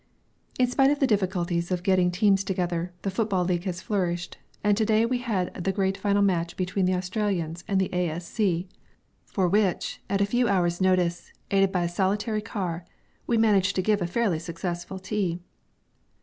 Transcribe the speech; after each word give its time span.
_In 0.59 0.65
spite 0.65 0.89
of 0.89 0.97
the 0.99 1.05
difficulties 1.05 1.69
of 1.69 1.83
getting 1.83 2.09
teams 2.09 2.43
together, 2.43 2.91
the 3.03 3.11
football 3.11 3.45
league 3.45 3.65
has 3.65 3.83
flourished, 3.83 4.39
and 4.63 4.75
to 4.75 4.83
day 4.83 5.05
we 5.05 5.19
had 5.19 5.53
the 5.53 5.71
great 5.71 5.95
final 5.95 6.23
match 6.23 6.57
between 6.57 6.91
Australians 6.91 7.63
and 7.67 7.79
the 7.79 7.93
A.S.C., 7.93 8.67
for 9.27 9.47
which, 9.47 10.01
at 10.09 10.19
a 10.19 10.25
few 10.25 10.47
hours' 10.47 10.81
notice, 10.81 11.31
aided 11.51 11.71
by 11.71 11.83
a 11.83 11.87
solitary 11.87 12.41
car, 12.41 12.83
we 13.27 13.37
managed 13.37 13.75
to 13.75 13.83
give 13.83 14.01
a 14.01 14.07
fairly 14.07 14.39
successful 14.39 14.97
tea. 14.97 15.39